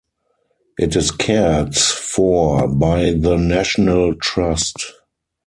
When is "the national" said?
3.11-4.15